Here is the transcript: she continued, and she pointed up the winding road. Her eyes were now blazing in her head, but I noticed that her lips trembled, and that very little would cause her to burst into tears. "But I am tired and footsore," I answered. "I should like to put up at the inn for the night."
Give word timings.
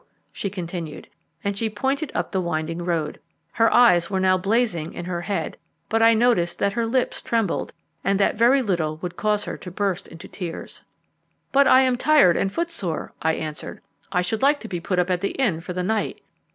she 0.33 0.49
continued, 0.49 1.07
and 1.43 1.55
she 1.55 1.69
pointed 1.69 2.11
up 2.15 2.31
the 2.31 2.41
winding 2.41 2.83
road. 2.83 3.19
Her 3.51 3.71
eyes 3.71 4.09
were 4.09 4.19
now 4.19 4.35
blazing 4.35 4.93
in 4.95 5.05
her 5.05 5.21
head, 5.21 5.57
but 5.89 6.01
I 6.01 6.15
noticed 6.15 6.57
that 6.57 6.73
her 6.73 6.87
lips 6.87 7.21
trembled, 7.21 7.71
and 8.03 8.19
that 8.19 8.33
very 8.33 8.63
little 8.63 8.97
would 8.97 9.15
cause 9.15 9.43
her 9.43 9.57
to 9.57 9.69
burst 9.69 10.07
into 10.07 10.27
tears. 10.27 10.81
"But 11.51 11.67
I 11.67 11.81
am 11.81 11.97
tired 11.97 12.35
and 12.35 12.51
footsore," 12.51 13.13
I 13.21 13.33
answered. 13.33 13.79
"I 14.11 14.23
should 14.23 14.41
like 14.41 14.59
to 14.61 14.81
put 14.81 14.97
up 14.97 15.11
at 15.11 15.21
the 15.21 15.33
inn 15.37 15.61
for 15.61 15.73
the 15.73 15.83
night." 15.83 16.23